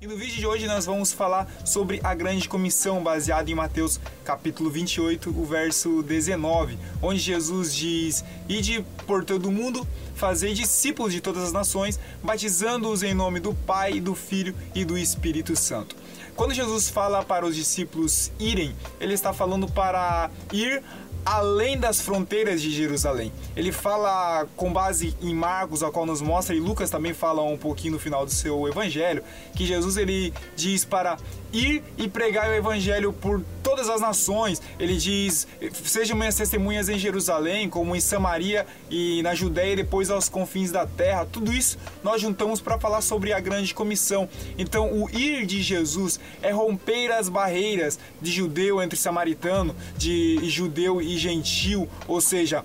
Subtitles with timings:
[0.00, 3.98] E no vídeo de hoje nós vamos falar sobre a grande comissão baseada em Mateus
[4.24, 9.84] capítulo 28, o verso 19, onde Jesus diz: "Ide por todo o mundo,
[10.14, 14.96] fazei discípulos de todas as nações, batizando-os em nome do Pai, do Filho e do
[14.96, 15.96] Espírito Santo."
[16.36, 20.80] Quando Jesus fala para os discípulos irem, ele está falando para ir
[21.24, 23.32] além das fronteiras de Jerusalém.
[23.56, 27.56] Ele fala com base em Marcos, a qual nos mostra, e Lucas também fala um
[27.56, 29.22] pouquinho no final do seu evangelho,
[29.54, 31.16] que Jesus ele diz para
[31.52, 33.42] ir e pregar o evangelho por
[33.88, 34.62] todas as nações.
[34.78, 35.48] Ele diz:
[35.84, 40.70] "Sejam minhas testemunhas em Jerusalém, como em Samaria e na Judéia e depois aos confins
[40.70, 41.26] da terra".
[41.30, 44.28] Tudo isso nós juntamos para falar sobre a grande comissão.
[44.58, 51.00] Então, o ir de Jesus é romper as barreiras de judeu entre samaritano, de judeu
[51.00, 52.64] e gentil, ou seja,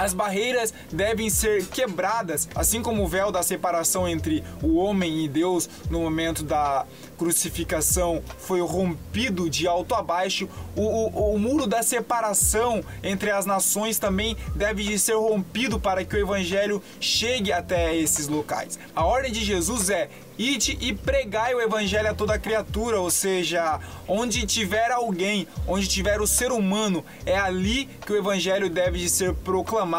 [0.00, 5.28] as barreiras devem ser quebradas, assim como o véu da separação entre o homem e
[5.28, 6.86] Deus no momento da
[7.18, 13.44] crucificação foi rompido de alto a baixo, o, o, o muro da separação entre as
[13.44, 18.78] nações também deve de ser rompido para que o evangelho chegue até esses locais.
[18.96, 20.08] A ordem de Jesus é
[20.40, 26.18] Ide e pregai o evangelho a toda criatura, ou seja, onde tiver alguém, onde tiver
[26.18, 29.89] o ser humano, é ali que o evangelho deve de ser proclamado.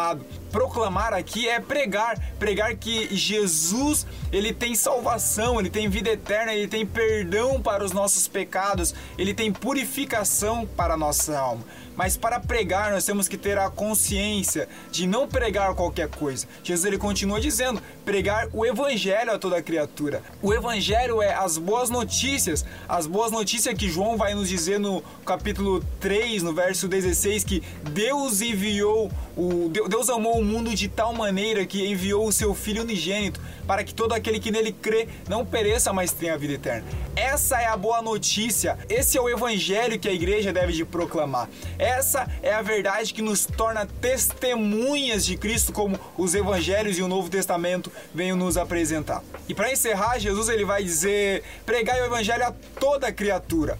[0.50, 6.68] Proclamar aqui é pregar, pregar que Jesus, ele tem salvação, ele tem vida eterna, ele
[6.68, 11.64] tem perdão para os nossos pecados, ele tem purificação para a nossa alma.
[12.02, 16.48] Mas para pregar, nós temos que ter a consciência de não pregar qualquer coisa.
[16.64, 20.20] Jesus ele continua dizendo: pregar o evangelho a toda criatura.
[20.42, 25.00] O evangelho é as boas notícias, as boas notícias que João vai nos dizer no
[25.24, 31.14] capítulo 3, no verso 16 que Deus enviou o Deus amou o mundo de tal
[31.14, 35.46] maneira que enviou o seu filho unigênito para que todo aquele que nele crê não
[35.46, 36.84] pereça, mas tenha a vida eterna.
[37.16, 38.78] Essa é a boa notícia.
[38.88, 41.48] Esse é o evangelho que a igreja deve de proclamar.
[41.98, 47.08] Essa é a verdade que nos torna testemunhas de Cristo, como os evangelhos e o
[47.08, 49.22] Novo Testamento vêm nos apresentar.
[49.46, 53.78] E para encerrar, Jesus ele vai dizer: pregai o evangelho a toda criatura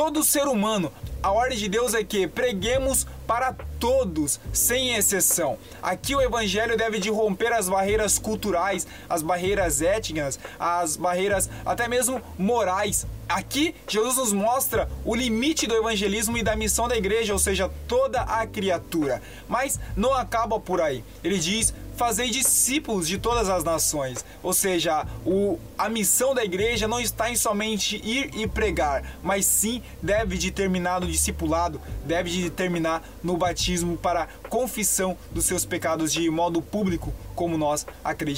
[0.00, 0.90] todo ser humano.
[1.22, 5.58] A ordem de Deus é que preguemos para todos, sem exceção.
[5.82, 11.86] Aqui o evangelho deve de romper as barreiras culturais, as barreiras étnicas, as barreiras até
[11.86, 13.06] mesmo morais.
[13.28, 17.70] Aqui Jesus nos mostra o limite do evangelismo e da missão da igreja, ou seja,
[17.86, 19.20] toda a criatura.
[19.46, 21.04] Mas não acaba por aí.
[21.22, 24.24] Ele diz: fazei discípulos de todas as nações.
[24.42, 29.44] Ou seja, o, a missão da igreja não está em somente ir e pregar, mas
[29.44, 35.66] sim deve de terminar no discipulado, deve de terminar no batismo para confissão dos seus
[35.66, 38.30] pecados de modo público, como nós acreditamos.